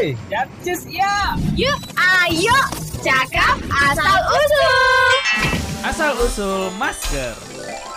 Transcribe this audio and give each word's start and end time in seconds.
Capcus 0.00 0.88
ya. 0.88 1.36
Yuk, 1.60 1.76
ayo, 2.00 2.58
cakap 3.04 3.60
asal 3.68 4.16
usul. 4.32 5.12
Asal 5.84 6.12
usul 6.24 6.72
masker. 6.80 7.36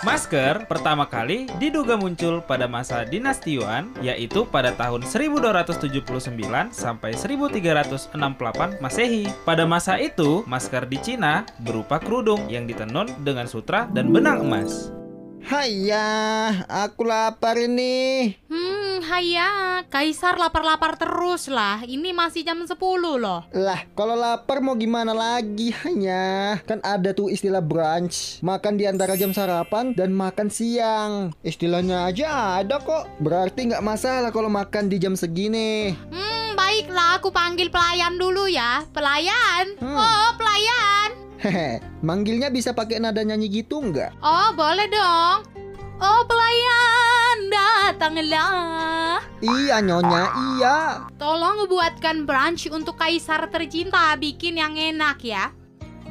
Masker 0.04 0.68
pertama 0.68 1.08
kali 1.08 1.48
diduga 1.56 1.96
muncul 1.96 2.44
pada 2.44 2.68
masa 2.68 3.08
dinasti 3.08 3.56
Yuan, 3.56 3.88
yaitu 4.04 4.44
pada 4.44 4.76
tahun 4.76 5.08
1279 5.08 6.28
sampai 6.76 7.16
1368 7.16 8.12
Masehi. 8.84 9.24
Pada 9.48 9.64
masa 9.64 9.96
itu, 9.96 10.44
masker 10.44 10.84
di 10.84 11.00
Cina 11.00 11.48
berupa 11.64 11.96
kerudung 11.96 12.52
yang 12.52 12.68
ditenun 12.68 13.08
dengan 13.24 13.48
sutra 13.48 13.88
dan 13.96 14.12
benang 14.12 14.44
emas. 14.44 14.92
Hayah, 15.44 16.64
aku 16.68 17.04
lapar 17.04 17.60
ini. 17.60 18.32
Hmm, 18.48 18.63
haya, 19.14 19.48
Kaisar 19.94 20.34
lapar-lapar 20.42 20.98
terus 20.98 21.46
lah. 21.46 21.86
Ini 21.86 22.10
masih 22.10 22.42
jam 22.42 22.58
10 22.58 22.74
loh. 23.14 23.46
Lah, 23.54 23.86
kalau 23.94 24.18
lapar 24.18 24.58
mau 24.58 24.74
gimana 24.74 25.14
lagi? 25.14 25.70
Hanya 25.86 26.58
kan 26.66 26.82
ada 26.82 27.14
tuh 27.14 27.30
istilah 27.30 27.62
brunch, 27.62 28.42
makan 28.42 28.74
di 28.74 28.90
antara 28.90 29.14
jam 29.14 29.30
sarapan 29.30 29.94
dan 29.94 30.10
makan 30.10 30.50
siang. 30.50 31.30
Istilahnya 31.46 32.10
aja 32.10 32.58
ada 32.58 32.82
kok. 32.82 33.06
Berarti 33.22 33.70
nggak 33.70 33.86
masalah 33.86 34.34
kalau 34.34 34.50
makan 34.50 34.90
di 34.90 34.98
jam 34.98 35.14
segini. 35.14 35.94
Hmm, 36.10 36.58
baiklah, 36.58 37.22
aku 37.22 37.30
panggil 37.30 37.70
pelayan 37.70 38.18
dulu 38.18 38.50
ya. 38.50 38.82
Pelayan? 38.90 39.78
Hmm. 39.78 39.94
Oh, 39.94 40.30
pelayan. 40.34 41.08
Hehe, 41.38 41.78
manggilnya 42.02 42.50
bisa 42.50 42.74
pakai 42.74 42.98
nada 42.98 43.22
nyanyi 43.22 43.62
gitu 43.62 43.78
nggak? 43.78 44.18
Oh, 44.18 44.50
boleh 44.58 44.90
dong. 44.90 45.54
Oh, 46.02 46.26
datanglah. 48.04 49.24
Iya 49.40 49.80
nyonya, 49.80 50.24
iya. 50.56 50.78
Tolong 51.16 51.64
buatkan 51.68 52.28
brunch 52.28 52.68
untuk 52.68 53.00
kaisar 53.00 53.48
tercinta, 53.48 54.12
bikin 54.20 54.60
yang 54.60 54.76
enak 54.76 55.24
ya. 55.24 55.52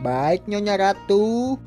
Baik 0.01 0.45
nyonya 0.49 0.77
ratu. 0.77 1.57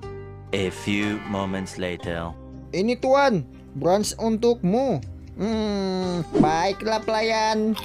A 0.51 0.71
few 0.71 1.19
moments 1.31 1.79
later. 1.79 2.35
Ini 2.75 2.99
tuan, 2.99 3.47
brunch 3.79 4.19
untukmu. 4.19 4.99
Hmm, 5.39 6.27
baiklah 6.43 7.03
pelayan. 7.07 7.79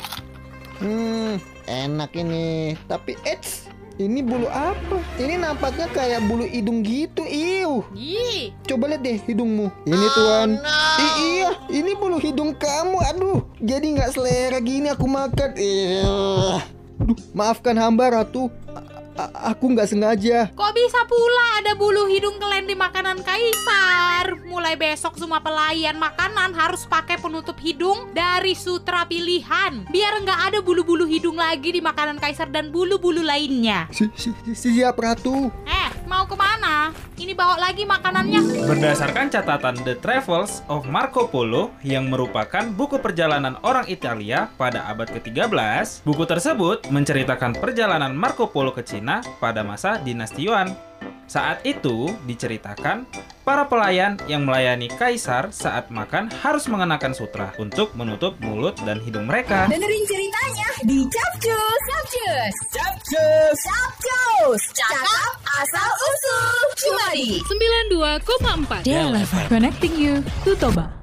Hmm, 0.81 1.38
enak 1.70 2.09
ini. 2.17 2.73
Tapi 2.89 3.17
eits, 3.28 3.70
ini 3.97 4.22
bulu 4.22 4.47
apa? 4.47 4.97
Ini 5.16 5.36
nampaknya 5.36 5.88
kayak 5.89 6.23
bulu 6.23 6.44
hidung 6.44 6.80
gitu. 6.81 7.23
Iu. 7.23 7.84
Ih, 7.92 8.56
Coba 8.64 8.88
lihat 8.88 9.02
deh 9.02 9.17
hidungmu. 9.20 9.67
Ini 9.83 10.08
tuan. 10.14 10.50
Ih, 10.98 11.14
iya, 11.20 11.50
ini 11.67 11.92
bulu 11.94 12.16
hidung 12.16 12.53
kamu. 12.53 12.98
Aduh, 13.11 13.39
jadi 13.58 13.83
nggak 13.83 14.11
selera 14.14 14.59
gini 14.59 14.88
aku 14.88 15.06
makan. 15.06 15.50
Aduh, 16.98 17.17
maafkan 17.33 17.75
hamba 17.75 18.14
ratu. 18.14 18.48
A- 18.72 18.88
a- 19.28 19.52
aku 19.52 19.75
nggak 19.75 19.86
sengaja. 19.86 20.48
kok 20.50 20.72
bisa 20.72 21.03
pula 21.03 21.45
ada 21.59 21.76
bulu 21.76 22.08
hidung 22.08 22.39
kalian 22.39 22.64
di 22.64 22.73
makanan 22.73 23.20
kaisar? 23.20 24.39
Mulai 24.48 24.76
besok 24.76 25.16
semua 25.16 25.39
pelayan 25.39 25.95
makanan 25.95 26.53
harus 26.53 26.83
pakai 26.86 27.20
penutup 27.20 27.59
hidung 27.59 28.11
dari 28.11 28.55
sutra 28.55 29.03
pilihan. 29.03 29.83
Biar 29.88 30.16
nggak 30.17 30.39
ada 30.48 30.59
bulu-bulu 30.61 31.00
lagi 31.42 31.73
di 31.73 31.81
makanan 31.81 32.22
kaisar 32.22 32.53
dan 32.53 32.70
bulu-bulu 32.70 33.25
lainnya. 33.25 33.89
Si- 33.89 34.14
si- 34.14 34.38
si- 34.45 34.70
Siap 34.72 34.94
ratu. 34.94 35.50
Eh, 35.66 35.89
mau 36.06 36.30
ke 36.30 36.38
mana? 36.38 36.94
Ini 37.17 37.33
bawa 37.33 37.58
lagi 37.58 37.81
makanannya. 37.81 38.70
Berdasarkan 38.70 39.33
catatan 39.33 39.75
The 39.81 39.98
Travels 39.98 40.61
of 40.70 40.86
Marco 40.86 41.25
Polo 41.25 41.73
yang 41.81 42.08
merupakan 42.08 42.70
buku 42.70 43.02
perjalanan 43.02 43.58
orang 43.61 43.89
Italia 43.89 44.53
pada 44.56 44.86
abad 44.86 45.09
ke-13, 45.09 46.06
buku 46.06 46.23
tersebut 46.23 46.86
menceritakan 46.88 47.58
perjalanan 47.58 48.14
Marco 48.14 48.45
Polo 48.45 48.70
ke 48.70 48.86
Cina 48.86 49.26
pada 49.42 49.66
masa 49.66 49.98
dinasti 49.98 50.45
Yuan. 50.45 50.73
Saat 51.31 51.63
itu 51.63 52.11
diceritakan 52.27 53.07
para 53.47 53.63
pelayan 53.71 54.19
yang 54.27 54.43
melayani 54.43 54.92
kaisar 54.92 55.47
saat 55.55 55.87
makan 55.87 56.27
harus 56.27 56.67
mengenakan 56.67 57.15
sutra 57.15 57.55
untuk 57.55 57.95
menutup 57.95 58.36
mulut 58.43 58.75
dan 58.83 58.99
hidung 58.99 59.31
mereka. 59.31 59.64
Dengerin 59.71 60.03
ceritanya 60.03 60.67
di 60.83 61.08
Capcus. 61.08 61.81
Capcus. 61.87 62.55
Capcus. 62.75 63.59
Capcus. 63.64 64.61
Cakap 64.75 65.31
asal 65.55 65.89
usul. 66.03 66.59
Cuma 66.83 67.05
di 67.15 67.39
92,4 68.83 69.47
Connecting 69.47 69.95
you 69.95 70.20
to 70.43 70.52
Toba. 70.59 71.01